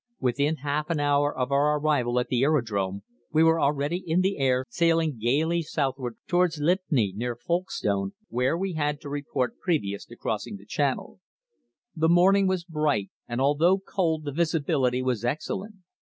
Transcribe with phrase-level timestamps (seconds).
[0.19, 4.39] Within half an hour of our arrival at the aerodrome we were already in the
[4.39, 10.15] air sailing gaily southward towards Lympne, near Folkestone, where we had to report previous to
[10.15, 11.19] crossing the Channel.
[11.95, 15.75] The morning was bright, and although cold the visibility was excellent.